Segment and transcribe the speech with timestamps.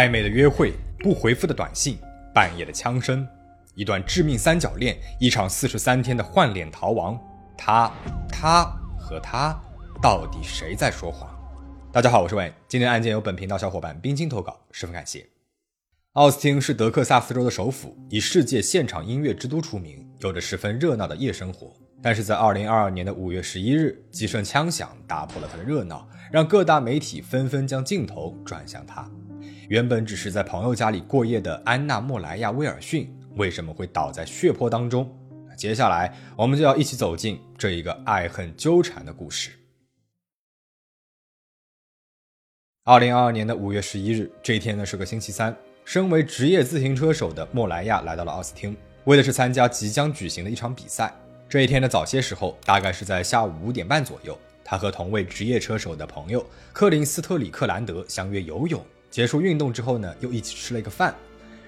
[0.00, 1.98] 暧昧的约会，不回复的短信，
[2.34, 3.28] 半夜的枪声，
[3.74, 7.20] 一段致命三角恋，一场四十三天的换脸逃亡。
[7.54, 7.92] 他、
[8.26, 8.64] 他
[8.98, 9.54] 和他，
[10.00, 11.28] 到底谁在说谎？
[11.92, 15.26] 大家好，我是伟，今天案件由本频道小伙伴冰清投稿，十分感谢。
[16.12, 21.76] 奥斯汀是德克萨斯州的首府，以世界现场音乐之都出名，有着十分热闹的夜生活。
[22.02, 29.06] 但是在二零二二年的五月十一日，几声枪响打破了他的热闹，让各大媒体纷纷将镜头转向他。
[29.70, 35.08] 原本只是在朋友家里过夜的安娜·莫莱亚·威尔逊，为什么会倒在血泊当中？
[35.56, 39.52] 接下来我们就要一起走进这一个爱恨纠缠的故事。
[42.82, 45.56] 二零二二年的五月十一日，这一天呢是个星期三。
[45.84, 51.14] 身为职业自行车手的莫莱亚来到了奥斯汀，为的是参加即将举行的一场比赛。
[51.48, 58.84] 这一天的早些时候，大概是在下午五点半左右，他和同为职业车手的朋友克林斯特里克兰德相约游泳。
[59.10, 61.14] 结束运动之后呢，又一起吃了一个饭。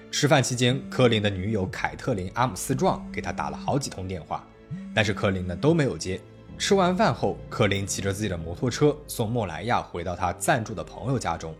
[0.09, 4.47] 吃饭期间，科林的女友凯特琳阿姆斯壮给他打了好几通电话，
[4.93, 6.21] 但是科林呢都没有接。
[6.57, 11.53] 吃完饭后，科林骑着自己的摩托车送莫莱亚回到他暂住的朋友家中。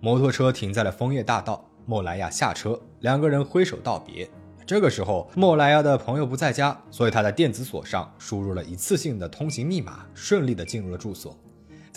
[0.00, 1.64] 摩托车停在了枫叶大道。
[1.86, 4.28] 莫莱亚下车，两个人挥手道别。
[4.66, 11.34] 这个时候，莫莱亚的朋友不在家，所以他在电子锁上输入了一次性的通行密码，顺利的进入了住所。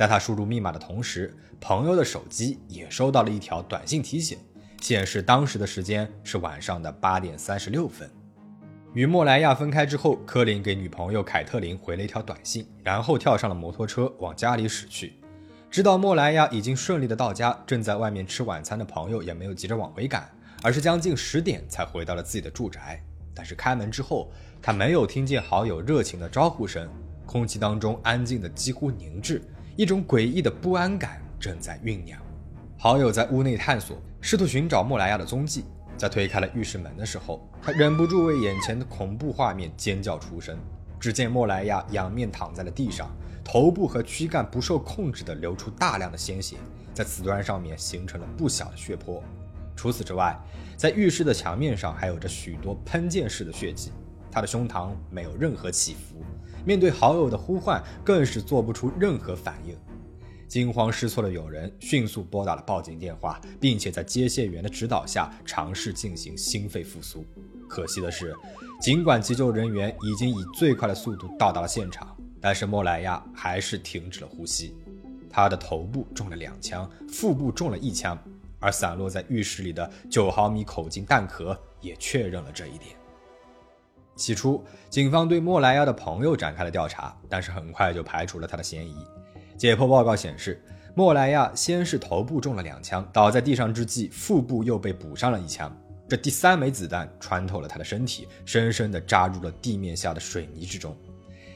[0.01, 4.35] 在他输入密码的同时，朋友的手机也收到了一条短信提醒，
[4.81, 8.09] 显示当时的时间是晚上的八点三十六分。
[8.95, 15.13] 与莫莱亚分开之后，科林给女朋友凯特琳回了一条短信，然后跳上了摩托车往家里驶去。
[15.69, 20.27] 知道莫莱亚已经顺利的到家，正在外面吃晚餐的朋友也没有急着往回赶，
[20.63, 22.99] 而是将近十点才回到了自己的住宅。
[23.35, 24.31] 但是开门之后，
[24.63, 26.89] 他没有听见好友热情的招呼声，
[27.23, 29.39] 空气当中安静的几乎凝滞，
[29.81, 32.21] 一种诡异的不安感正在酝酿。
[32.77, 35.65] 好友在屋内探索，试图寻找莫莱亚的踪迹。
[35.97, 40.55] 在推开了浴室门的时候，他忍不住为眼前的恐怖画面尖叫出声。
[40.99, 43.09] 只见莫莱亚仰面躺在了地上。
[43.43, 46.57] 头部和躯干不受控制地流出大量的鲜血，
[46.93, 49.23] 在瓷砖上面形成了不小的血泊。
[49.75, 50.39] 除此之外，
[50.77, 53.91] 在浴室的墙面上还有着许多喷溅式的血迹。
[54.31, 56.23] 他的胸膛没有任何起伏，
[56.65, 59.75] 面对好友的呼唤更是做不出任何反应。
[60.47, 67.25] 惊慌失措的友人迅速拨打了报警电话，并且在接线员的指导下尝试进行心肺复苏。
[67.69, 68.35] 可惜的是，
[68.81, 72.13] 尽管急救人员已经以最快的速度到达了现场。
[72.41, 74.75] 但是莫莱亚还是停止了呼吸，
[75.29, 78.17] 他的头部中了两枪，腹部中了一枪，
[78.59, 82.95] 而散落在浴室里的九毫米口径弹壳也确认了这一点。
[84.21, 88.95] 起初，警方对莫莱亚的朋友展开了调查，但是很快就排除了他的嫌疑。
[89.57, 95.75] 解剖报告显示，莫莱亚先是头部中了两枪，倒在地上之际，腹部又被补上了一枪，
[96.07, 100.95] 这第三枚子弹穿透了他的身体，深深地扎入了地面下的水泥之中。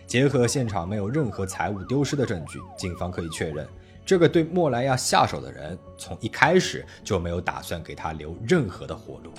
[0.08, 3.68] 结合现场没有任何财物丢失的证据，警方可以确认，
[4.06, 9.32] 这个对莫莱亚下手的人从一开始就没有打算给他留任何的活路。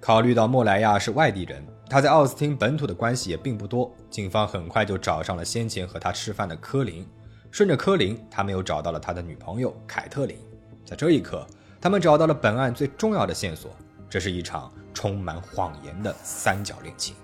[0.00, 7.04] 考虑到莫莱亚是外地人，他在奥斯汀本土的关系也并不多，警方很快就找上了先前和他吃饭的科林。
[7.50, 10.38] 顺着科林，他们又找到了他的女朋友凯特琳。
[10.86, 11.44] 在这一刻，
[11.80, 13.72] 他们找到了本案最重要的线索，
[14.08, 17.16] 这是一场充满谎言的三角恋情。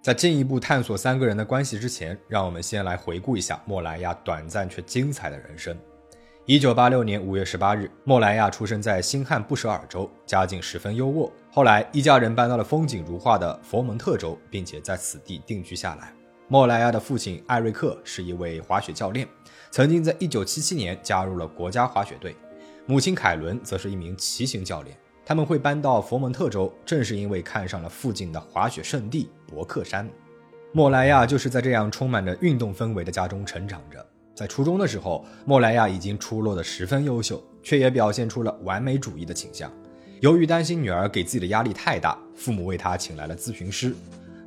[0.00, 5.76] 在进一步探索三个人的关系之前，让我们先来回顾一下莫莱亚短暂却精彩的人生。
[6.46, 11.30] 一九八六年五月十八日，莫莱亚出生在新罕布什尔州，家境十分优渥。
[11.50, 16.12] 后来，一家人搬到了风景如画的佛蒙特州，并且在此地定居下来。
[16.46, 19.26] 莫莱亚的父亲艾瑞克是一位滑雪教练，
[19.70, 22.34] 曾经在一九七七年加入了国家滑雪队；
[22.84, 24.94] 母亲凯伦则是一名骑行教练。
[25.24, 30.06] 他们会搬到佛蒙特州，正是因为看上了附近的滑雪圣地伯克山。
[30.72, 34.06] 莫莱亚就是在这样充满着运动氛围的家中成长着。
[34.34, 39.72] 在初中的时候，莫莱亚已经出落得十分优秀，却也表现出了完美主义的倾向。
[40.20, 43.94] 由于担心女儿给自己的压力太大，父母为他请来了咨询师。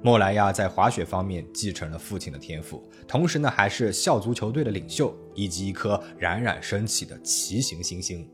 [0.02, 8.30] 莫莱亚在滑雪方面继承了父亲的天赋，同时呢，还是校足球队的领袖，以及一颗冉冉升起的骑行新星。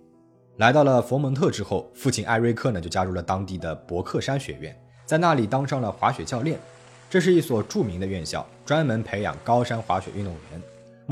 [0.57, 6.59] 来到了佛蒙特之后，父亲艾瑞克呢就加入了当地的伯克山学院，在那里当上了滑雪教练。
[7.09, 10.61] 这是一所著名的院校，专门培养高山滑雪运动员。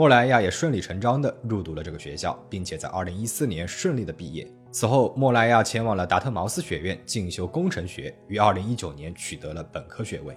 [0.01, 4.51] 莫莱亚也顺理成章地入读了这个学校，并且在2014年顺利的毕业。
[4.71, 10.35] 此后，莫莱亚前往了达特茅斯学院进修工程学，于2019年取得了本科学位。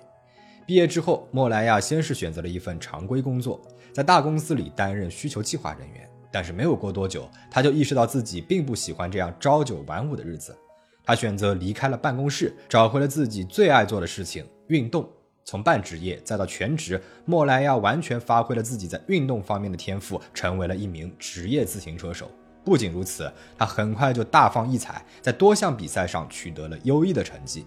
[0.66, 3.58] 毕业之后，莫莱亚先是选择了一份常规工作，
[3.90, 6.06] 在大公司里担任需求计划人员。
[6.30, 10.54] 但是没有过多久，他就意识到自己并不喜欢这样朝九晚五的日子。
[11.02, 15.08] 他选择离开了办公室，找回了自己最爱做的事情——运动。
[15.44, 22.30] 从半职业再到全职，莫莱亚完全发挥了自己在运动方面的天赋，成为了一名职业自行车手。
[22.64, 27.66] 不仅如此，他很快就大放异彩，在多项比赛上取得了优异的成绩。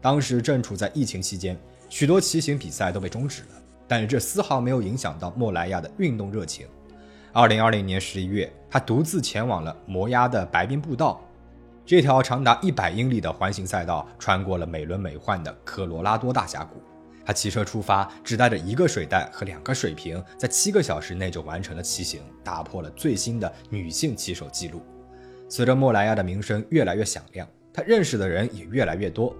[0.00, 1.58] 当时正处在疫情期间，
[1.88, 3.48] 许多骑行比赛都被终止了，
[3.88, 6.66] 但是这丝毫没有影响到莫莱亚的运动热情。
[7.32, 11.20] 二零二零年十一月，他独自前往了摩崖的白冰步道。
[11.84, 16.80] 这条长达一百英里的环形赛道穿过了美轮美奂的科罗拉多大峡谷。
[17.30, 24.82] 他骑车出发，只带着一个水袋和两个水瓶，在七个小时内就完成了骑行，打破了最新的女性骑手记录。
[25.48, 29.32] 随着莫莱亚的名声越来越响亮，他认识的人也越来越多。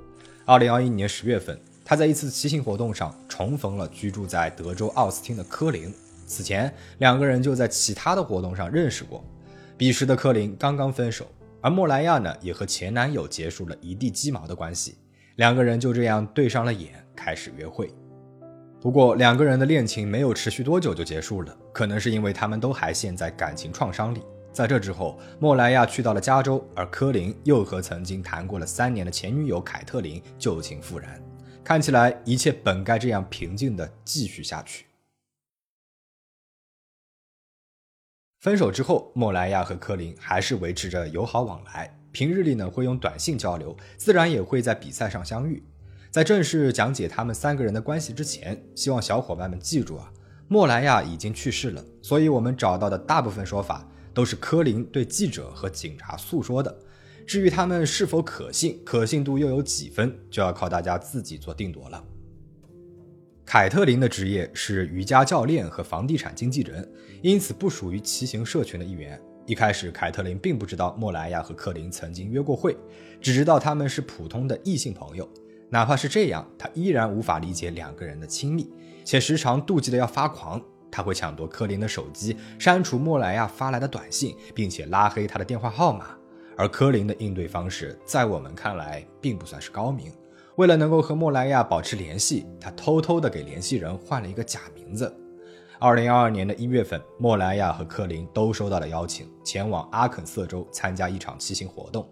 [0.45, 5.93] 二零二一年十月份，他在一次骑行活动上重逢了居住在德州奥斯汀的科林。
[6.29, 9.25] 此前，两个人就在其他的活动上认识过。
[9.77, 11.27] 彼时的科林刚刚分手。
[11.61, 14.97] 而莫莱亚呢，也和前男友结束了一地鸡毛的关系，
[15.35, 17.93] 两个人就这样对上了眼，开始约会。
[18.81, 24.23] 不过，两个人的恋情没有持续多久就结束了，可能是因为他们都还陷在感情创伤里。
[24.55, 31.23] 在这之后，莫莱亚去到了加州，而科林又和曾经谈过了三年的前女友凯特琳旧情复燃，
[31.63, 34.87] 看起来一切本该这样平静的继续下去。
[38.41, 45.63] 分手之后，莫莱亚和科林还是维持着友好往来，平日里呢会用短信交流，自然也会在比赛上相遇。
[46.11, 50.13] 在正式讲解他们三个人的关系之前，希望小伙伴们记住啊，
[50.49, 56.77] 莫莱亚已经去世了，所以我们找到的大部分说法都是柯林对记者和警察诉说的。
[57.25, 62.03] 至于他们是否可信，可信度又有几分，就要靠大家自己做定夺了。
[63.47, 66.89] 凯特琳的职业是瑜伽教练和房地产经纪人，
[67.23, 69.21] 因此不属于骑行社群的一员。
[69.47, 72.77] 一开始，凯特琳并不知道莫莱亚和克林曾经约过会，
[73.21, 75.29] 只知道他们是普通的异性朋友。
[75.71, 78.69] 哪怕是这样，他依然无法理解两个人的亲密，
[79.05, 80.61] 且时常妒忌的要发狂。
[80.91, 86.09] 他会抢夺柯林的手机，删除莫莱亚发来的短信，并且拉黑他的电话号码。
[86.57, 90.13] 而科林的应对方式，在我们看来并不算是高明。
[90.57, 95.17] 为了能够和莫莱亚保持联系，他偷偷的给联系人换了一个假名字。
[95.79, 102.07] 二零二二年的一月份，莫莱亚和科林都收到了邀请，前往阿肯色州参加一场骑行活动。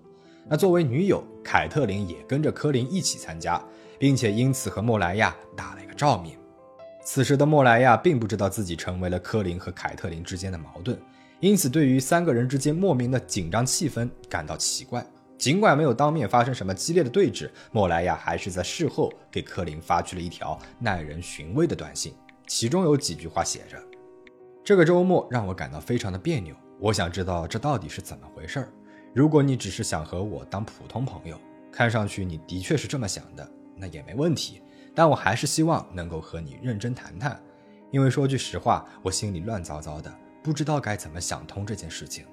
[0.49, 3.62] 那作为女友，凯特琳也跟着科林一起参加，
[3.99, 6.39] 并且因此和莫莱亚打了一个照面。
[7.05, 10.99] 此时的莫莱亚并不知道自己成为了科林和凯特琳之间的矛盾，
[11.41, 15.05] 因此对于三个人之间莫名的紧张气氛感到奇怪。
[15.37, 22.12] 尽管没有当面发生什么激烈的对峙，莫莱亚还是在事后给科林发去了一条耐人寻味的短信，
[22.47, 23.79] 其中有几句话写着
[24.65, 28.69] ：“这个周末让我感到非常的别扭，我想知道这到底是怎么回事儿。
[29.14, 31.38] 如果你只是想和我当普通朋友，
[31.72, 34.62] 看上去你的确是这么想的，那也没问题。
[34.94, 37.40] 但我还是希望能够和你认真谈谈，
[37.90, 40.12] 因为说句实话，我心里乱糟糟的，
[40.43, 42.25] 不知道该怎么想通这件事情。”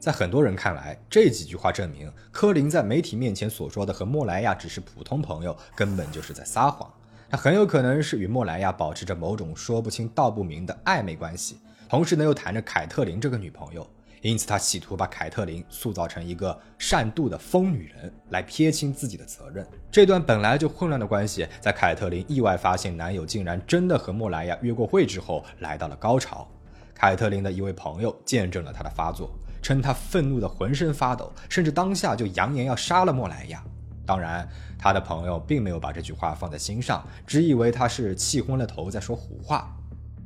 [0.00, 6.90] 在很多人看来，这几句话证明科林在媒体面前所说的和莫莱亚只是普通朋友，根本就是在撒谎。
[7.28, 11.58] 他很有可能是与莫莱亚保持着某种说不清道不明的暧昧关系，
[11.88, 13.88] 同时呢又谈着凯特琳这个女朋友，
[14.22, 19.66] 因此他企图把凯特琳塑造成一个善妒的疯女人，来撇清自己的责任。
[19.90, 26.46] 这段本来就混乱的关系，在凯特琳意外发现男友竟然真的和莫莱亚约过会之后，来到了高潮。
[26.94, 29.30] 凯特琳的一位朋友见证了他的发作。
[29.62, 33.62] 称他愤怒的浑身发抖，甚至当下就扬言要杀了莫莱亚。
[34.06, 39.70] 当然，他的朋友并没有把这句话放在心上，只以为他是气昏了头在说胡话。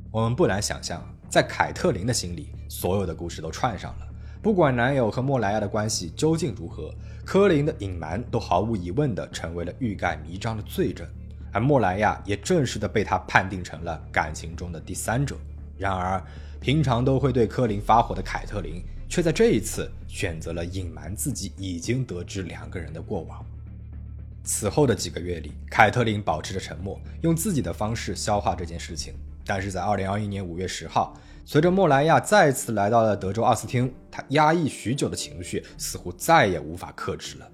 [0.09, 4.07] 我们不难想象，在凯特琳的心里，所有的故事都串上了。
[4.41, 6.93] 不管男友和莫莱亚的关系究竟如何，
[7.25, 11.07] 科林的隐瞒都毫无疑问地成为了欲盖弥彰的罪证，
[11.51, 15.35] 而莫莱亚也正式的被他判定成了感情中的第三者。
[15.77, 16.23] 然而，
[16.59, 18.83] 平常都会对科林发火的凯特琳。
[19.07, 23.45] 却在这一次选择了隐瞒自己已经得知两个人的过往。
[24.43, 29.13] 此后的几个月里，凯特琳保持着沉默，用自己的方式消化这件事情。
[29.45, 31.13] 但是在2021年5月10号，
[31.45, 37.47] 随着莫莱亚再次来到了德州奥斯汀，他压抑许久的情绪似乎再也无法克制了。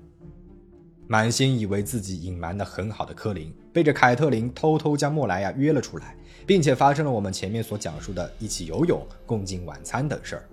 [1.08, 6.16] 满心以为自己隐瞒的很好的科林，背着凯特琳偷偷将莫莱亚约了出来，
[6.48, 10.48] 并且发生了我们前面所讲述的一起游泳、共进晚餐等事儿。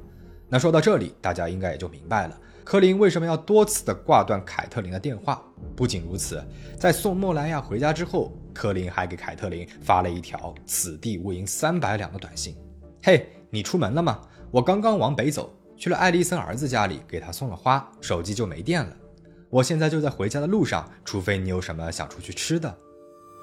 [0.49, 5.40] 那说到这里，大家应该也就明白了，科林为什么要多次的挂断凯特琳的电话。
[5.76, 6.42] 不仅如此，
[6.76, 12.56] 在送莫莱亚回家之后，科林还给凯特琳发了一条“此地无银三百两”的短信
[13.04, 14.20] ：“嘿，你出门了吗？
[14.50, 18.96] 我刚刚往北走，去了艾丽森儿子家里，给他送了花，手机就没电了。
[19.48, 22.76] 我现在就在回家的路上，除非你有什么想出去吃的。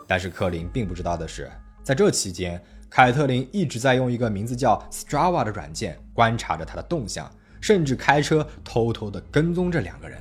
[0.05, 1.50] 但是克林并不知道的是，
[1.81, 7.31] 在这期间，凯特琳一直在用一个名字叫 Strava 的软件观察着他的动向，
[7.62, 10.19] 甚至开车偷偷地跟踪这两个人。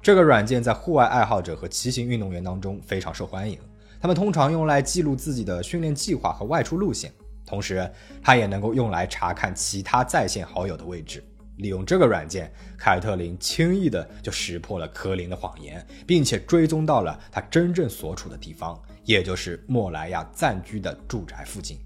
[0.00, 3.58] 这个软件在户外爱好者和骑行运动员当中非常受欢迎，
[4.00, 7.12] 他们通常用来记录自己的训练计划和外出路线。
[7.44, 7.90] 同时，
[8.22, 11.24] 它也能够用来查看其他在线好友的位置。
[11.56, 21.78] 利用这个软件，凯特琳轻易的就识破了科林的谎言，并且追踪到了他真正所处的地方，也就是莫莱亚暂居的住宅附近。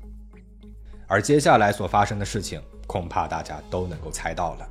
[1.06, 4.68] 而接下来所发生的事情，恐怕大家都能够猜到了。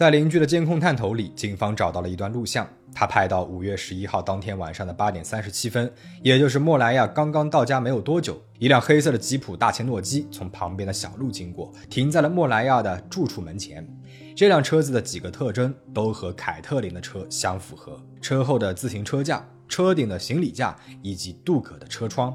[0.00, 2.66] 在邻居的监控探头里，警方找到了一段录像。
[2.94, 5.92] 他拍到五月十一号当天晚上的八点三十七分，
[6.22, 13.86] 也就是莫莱亚刚刚到家没有多久，一辆黑色的吉普大切诺基从旁边的小路经过，停在了莫莱亚的住处门前。
[14.34, 22.34] 这辆车子的几个特征都和凯特琳的车相符合：车后的自行车架、车顶的行李架以及镀铬的车窗。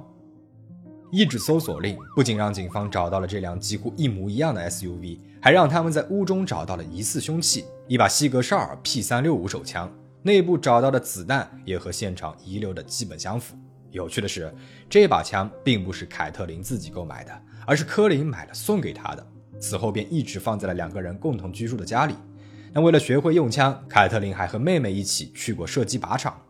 [1.12, 9.88] 一纸搜索令不仅让警方找到了这辆几乎一模一样的 SUV，还让他们在屋中找到了疑似凶器——一把西格绍尔 P 三六五手枪。
[10.24, 13.56] 内部找到的子弹也和现场遗留的基本相符。
[13.92, 14.52] 有趣的是，
[14.90, 19.24] 这把枪并不是凯特琳自己购买的，而是科林买了送给她的。
[19.60, 22.16] 此后便一直放在了两个人共同居住的家里。
[22.74, 26.42] 那为了学会用枪，凯特琳还和妹妹一起去过射击靶场。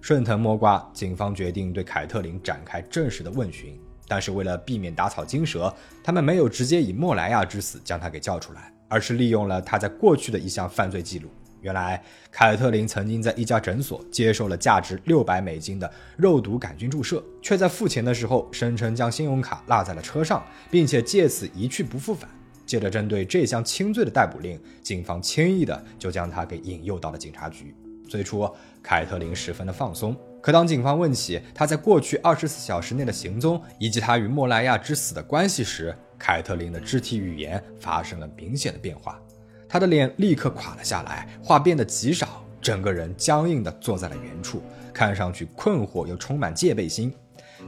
[0.00, 3.80] 顺藤摸瓜，警方决定对凯特琳展开正式的问询。
[4.12, 11.30] 但是为了避免打草惊蛇，他们没有直接以莫莱亚之死将他给叫出来，而是利用了他在过去的一项犯罪记录。
[11.62, 22.28] 原来，凯特琳曾经在一家诊所接受了价值六百美金的肉毒杆菌注射，却在付钱的时候声称将信用卡落在了车上，并且借此一去不复返。
[22.66, 27.74] 借着针对这项轻罪的逮捕令，警方轻易的就将他给引诱到了警察局。
[28.06, 28.46] 最初，
[28.82, 30.14] 凯特琳十分的放松。
[30.42, 39.22] 可当警方问起他在过去二十四小时内的行踪以及他与莫莱亚之死的关系时，凯特琳的肢体语言发生了明显的变化，
[39.68, 44.60] 她的脸立刻垮了下来，话变得极少，整个人僵硬地坐在了原处，
[44.92, 47.14] 看上去困惑又充满戒备心。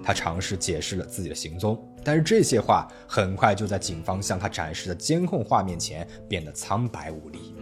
[0.02, 7.53] 他尝试解释了自己的行踪，但是这些话很快就在警方向他展示的监控画面前变得苍白无力。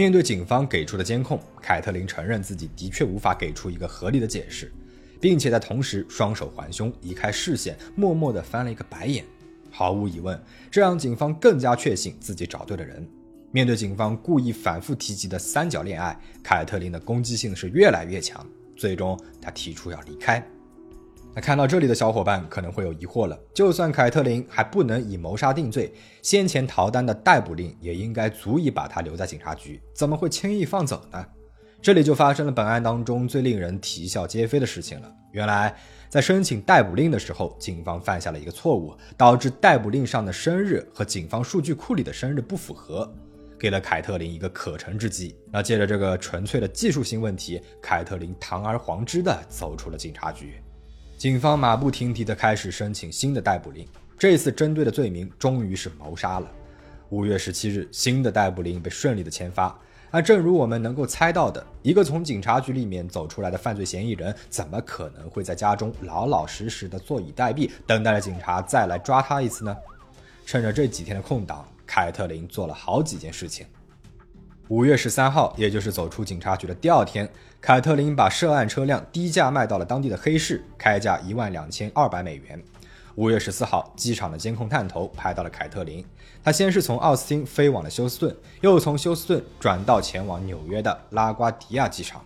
[0.00, 4.72] 面对警方给出的监控，凯特琳承认自己的确无法给出一个合理的解释，
[5.20, 9.22] 并且在同时双手环胸，移开视线，默默地翻了一个白眼。
[9.70, 13.06] 毫无疑问，这让警方更加确信自己找对了人。
[13.50, 18.42] 面对警方故意反复提及的三角恋爱，凯特琳的攻击性是越来越强。
[18.74, 20.42] 最终，他提出要离开。
[21.32, 31.24] 那看到这里的小伙伴可能会有疑惑了：就算凯特琳还不能以谋杀定罪，先前逃单的逮捕令也应该足以把她留在警察局，怎么会轻易放走呢？
[31.80, 35.10] 这里就发生了本案当中最令人啼笑皆非的事情了。
[35.32, 35.74] 原来，
[36.08, 43.10] 在申请逮捕令的时候，警方犯下了一个错误，导致逮捕令上的生日和警方数据库里的生日不符合，
[43.56, 45.34] 给了凯特琳一个可乘之机。
[45.50, 50.60] 那借着这个纯粹的技术性问题，凯特琳堂而皇之的走出了警察局。
[51.20, 53.86] 警方马不停蹄地开始申请新的逮捕令，
[54.18, 56.50] 这次针对的罪名终于是谋杀了。
[57.10, 59.78] 五月十七日，新的逮捕令被顺利的签发。
[60.10, 69.76] 而正如我们能够猜到的，一个从警察局里面走出来的犯罪嫌疑人，怎么可能会在家中老老实实的坐以待毙，等待着警察再来抓他一次呢？
[70.46, 73.66] 趁着这几天的空档，凯特琳做了好几件事情。
[74.68, 77.28] 五月十三号，也就是走出警察局的第二天，
[77.60, 82.60] 凯特琳把涉案车辆低价卖到了当地的黑市，开价一万两千二百美元。
[83.16, 86.02] 五月十四号，机场的监控探头拍到了凯特琳，
[86.42, 92.24] 她先是从奥斯汀飞往了休斯顿，又从休斯顿转到前往纽约的拉瓜迪亚机场。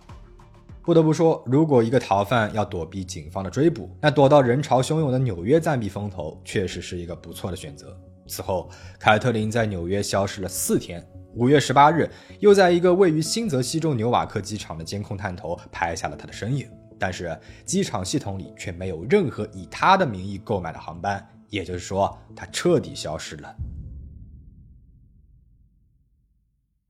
[0.81, 7.93] 不得不说，如果一个逃犯要躲避警方的追捕，那躲到人潮汹涌的纽约暂避风头，确实是一个不错的选择。
[8.25, 11.05] 此后，凯特琳在纽约消失了四天。
[11.35, 16.65] 五月十八日，又在一个位于新泽西州纽瓦克机场的监控探头拍下了他的身影，
[16.97, 23.53] 但是机场系统里却没有任何以他的名义购买的航班，也就是说，他彻底消失了。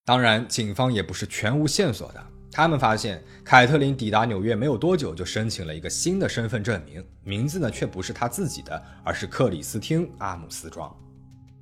[0.06, 10.96] 当然，警方也不是全无线索的，他们发现凯特琳抵达纽约没有多久，就申请了一个新的身份证明，名字呢却不是他自己的，而是克里斯汀·阿姆斯壮，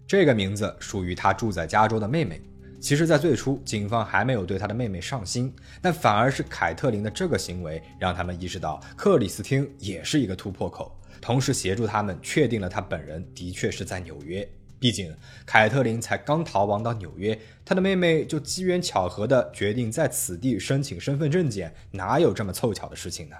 [0.05, 2.41] 这个名字属于他住在加州的妹妹。
[2.83, 10.93] 其实，在最初，警方还没有对他的妹妹上心，但反而是凯特琳的这个行为，让他们意识到克里斯汀也是一个突破口。
[11.21, 14.45] 同时协助他们确定了他本人的确是在纽约。
[14.81, 23.37] 毕竟凯特琳才刚逃亡到纽约，他的妹妹就机缘巧合的决定在此地申请身份证件，哪有这么凑巧的事情呢？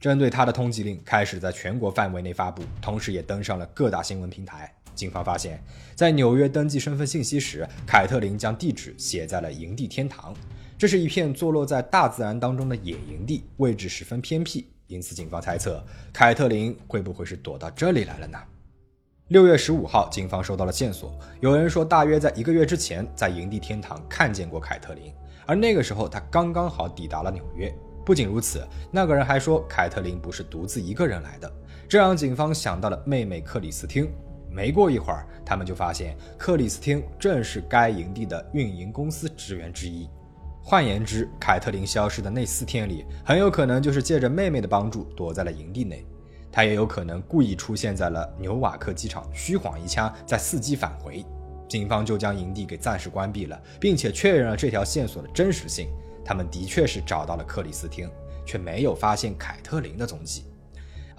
[0.00, 4.74] 针对他的通缉令开始在全国范围内发布，同时也登上了各大新闻平台。
[5.00, 5.58] 警方发现，
[5.94, 10.34] 在纽约登记身份信息时，凯特琳将地址写在了营地天堂，
[10.76, 18.38] 这是一片坐落在大自然当中的野营地，位置十分偏僻，因此警方猜测凯特琳会不会是躲到这里来了呢？
[19.28, 25.10] 六月十五号，警方收到了线索，有人说大约在一个月之前，在营地天堂看见过凯特琳，
[25.46, 27.74] 而那个时候他刚刚好抵达了纽约。
[28.04, 31.50] 不仅如此，那个人还说凯特琳不是独自一个人来的，
[31.88, 34.10] 这让警方想到了妹妹克里斯汀。
[34.52, 40.08] 没过一会儿，他们就发现克里斯汀正是该营地的运营公司职员之一。
[40.62, 46.04] 换言之，凯特琳消失的那四天里，很有可能就是借着妹妹的帮助躲在了营地内。
[46.52, 51.24] 他也有可能故意出现在了纽瓦克机场，虚晃一枪，再伺机返回。
[51.68, 55.88] 警方就将营地给暂时关闭了，并且确认了这条线索的真实性。
[56.24, 58.10] 他们的确是找到了克里斯汀，
[58.44, 60.44] 却没有发现凯特琳的踪迹。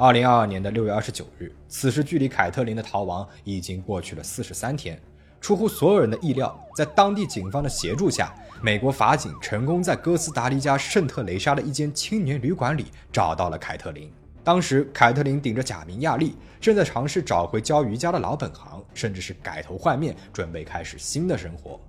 [0.01, 4.99] 二零二二年的六月二十九日，此时距离凯特琳的逃亡已经过去了四十三天。
[5.39, 14.11] 出乎所有人的意料，在当地警方的协助下，美国法警成功在哥斯达黎加圣特雷莎的一间青年旅馆里找到了凯特琳。
[14.43, 21.79] 当时，凯特琳顶着假名亚丽，正在尝试找回教瑜伽的老本行，甚至是改头换面，准备开始新的生活。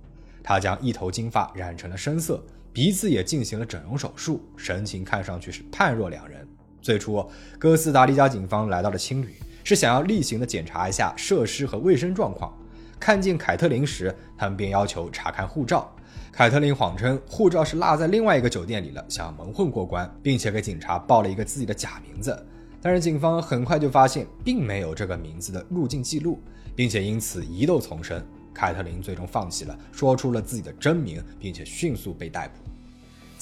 [0.43, 2.39] 她将一头金发染成了深色，
[2.71, 6.47] 鼻子也进行了整容手术，神情看上去是判若两人。
[6.83, 7.25] 最初，
[7.57, 12.53] 哥斯达黎加警方来到了青旅，是想要例行的检查一下设施和卫生状况。
[12.99, 15.89] 看见凯特琳时，他们便要求查看护照。
[16.33, 22.37] 凯特琳谎称护照是落在另外一个酒店里了，想要蒙混过关，并且给警察报了一个自己的假名字。
[22.81, 26.37] 但是警方很快就发现并没有这个名字的入境记录，
[26.75, 28.21] 并且因此疑窦丛生。
[28.53, 32.62] 凯特琳最终放弃了，说出了自己的真名，并且迅速被逮捕。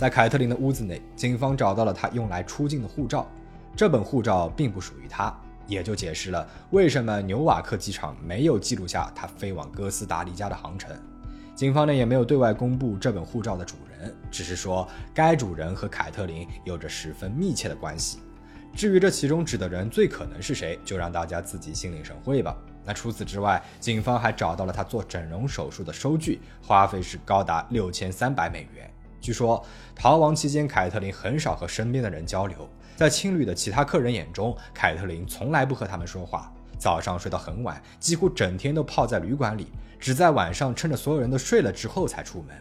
[0.02, 3.30] 在凯特琳的屋子内，警方找到了她用来出境的护照，
[3.76, 5.32] 这本护照并不属于她，
[5.68, 10.90] 也就解释了为什么纽瓦克机场没有记录下她飞往哥斯达黎加的航程。
[11.54, 18.22] 警方呢也没有对外公布这本护照的主人，只是说该主人和凯特琳有着十分密切的关系。
[18.74, 22.58] 至于这其中指的人最可能是谁，就让大家自己心领神会吧。
[22.84, 28.91] 那除此之外，警方还找到了他做整容手术的收据，花费是高达六千三百美元。
[29.22, 29.64] 据说
[29.96, 36.52] 逃亡期间，凯特琳很少和身边的人交流，在青旅的其他客人眼中，凯特琳从来不和他们说话。
[36.80, 39.68] 早上睡到很晚，几乎整天都泡在旅馆里，
[40.00, 42.58] 只在晚上趁着所有人都睡了之后才出门。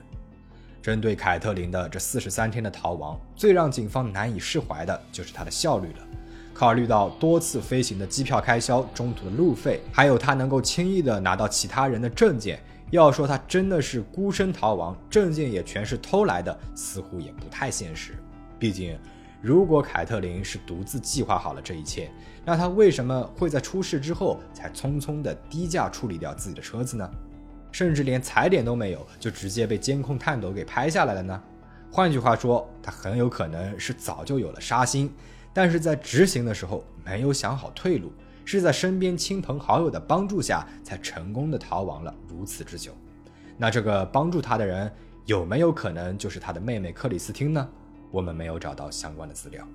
[0.82, 5.98] 针对凯特琳的这四十三天的逃亡，最让警方难以释怀的就是她的效率了。
[6.60, 18.12] 考虑到多次飞行的机票开销、中途的路费，还有他能够轻易的拿到其他人的证件，要说他真的是孤身逃亡，证件也全是偷来的，似乎也不太现实。
[18.58, 18.94] 毕竟。
[19.40, 22.10] 如果凯特琳是独自计划好了这一切，
[22.44, 27.10] 那他为什么会在出事之后才匆匆的低价处理掉自己的车子呢？
[27.72, 31.42] 甚至连踩点都没有，就直接被监控探头给拍下来了呢？
[31.90, 35.10] 换句话说，他很有可能是早就有了杀心，
[35.52, 38.12] 但是在执行的时候没有想好退路，
[38.44, 42.92] 是在身边亲朋好友的帮助下才成功的逃亡了如此之久。
[43.56, 44.90] 那这个帮助他的人
[45.26, 47.68] 有没有可能就是他的妹妹克里斯汀呢？
[48.10, 49.66] 我们没有找到相关的资料。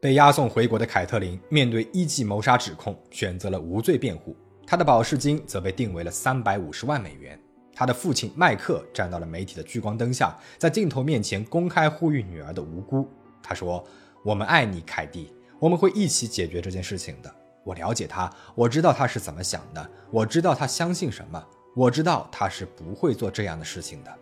[0.00, 4.34] 被押送回国的凯特琳面对一级谋杀指控，选择了无罪辩护。
[4.66, 7.38] 她的保释金则被定为了三百五十万美元。
[7.80, 13.08] 他的父亲麦克站到了媒体的聚光灯下，在镜头面前公开呼吁女儿的无辜。
[13.42, 13.82] 他说
[14.22, 17.34] ：“我们爱你，凯蒂，我们会一起解决这件事情的。
[17.64, 21.42] 我了解他，我知道他是怎么想的，我知道他相信什么。”
[21.74, 24.14] 我知道他是不会做这样的事情的。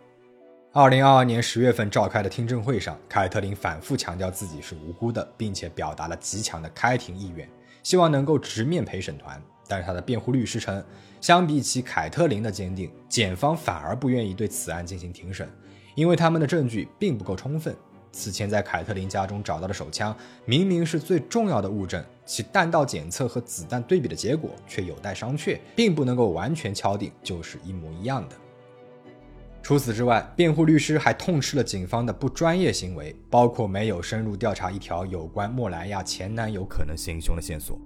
[0.71, 7.45] 二零二二年十月份召开的听证会上，凯特琳反复强调自己是无辜的，并且表达了极强的开庭意愿，
[7.83, 9.37] 希望能够直面陪审团。
[9.69, 10.83] 但是他的辩护律师称，
[11.21, 15.47] 相比起凯特琳的坚定，检方反而不愿意对此案进行庭审，
[15.93, 17.75] 因为他们的证据并不够充分。
[18.11, 28.35] 此前在凯特琳家中找到的手枪，明明是最重要的物证，其弹道检测和子弹对比的结果却有待商榷，并不能够完全敲定就是一模一样的。
[29.61, 37.79] 除此之外，辩护律师还痛斥了警方的不专业行为，包括没有深入调查一条有关莫莱亚前男友可能行凶的线索。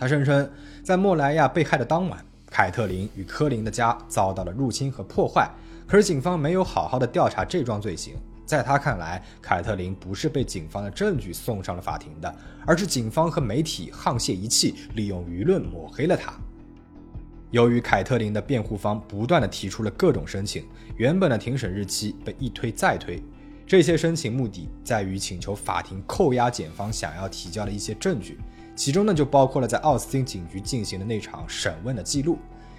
[0.00, 0.50] 他声称，
[0.82, 5.46] 在莫莱亚被害的当晚，凯特琳与科林的家遭到了入侵和破坏，
[5.86, 8.14] 可是警方没有好好的调查这桩罪行。
[8.46, 12.34] 在他看来，凯特琳不是被警方的证据送上了法庭的，
[12.64, 16.32] 而是警方和媒体沆瀣一气，利用舆论抹黑了他。
[17.50, 20.64] 由于凯特琳的辩护方不断的提出了各种申请，
[20.96, 23.22] 原本的庭审日期被一推再推。
[23.66, 28.38] 这些申请目的在于请求法庭扣押检方想要提交的一些证据，
[28.74, 32.38] 其中呢就包括了在奥斯汀警局进行的那场审问的记录。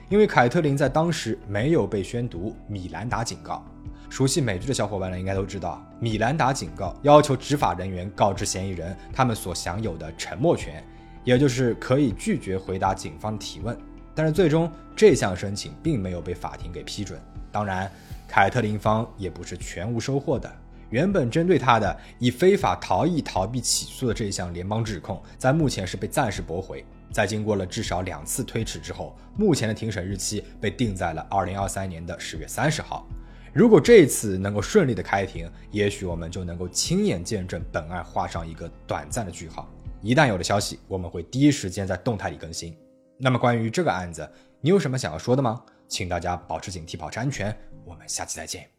[0.10, 3.64] 因为凯特琳在当时没有被宣读米兰达警告，
[4.10, 10.84] 熟悉美剧的小伙伴呢应该都知道，米兰达警告要求执法人员告知嫌疑人他们所享有的沉默权，
[11.24, 13.78] 也就是可以拒绝回答警方的提问。
[14.14, 17.18] 但是最终这项申请并没有被法庭给批准。
[17.50, 17.90] 当然，
[18.28, 20.52] 凯特琳方也不是全无收获的。
[20.92, 26.86] 原本针对他的以非法逃逸逃避起诉的这一项联邦指控，在目前是被暂时驳回。
[27.12, 33.06] 在经过了至少两次推迟之后，目前的庭审日期被定在了二零二三年的十月三十号。
[33.54, 39.68] 如果这次能够顺利的开庭，也许我们就能够亲眼见证本案画上一个短暂的句号。
[40.02, 42.74] 一旦有了消息，我们会第一时间在动态里更新。
[43.18, 44.30] 那么关于这个案子，
[44.62, 45.62] 你有什么想要说的吗？
[45.90, 47.54] 请大家保持警惕，保持安全。
[47.84, 48.70] 我们下期再见。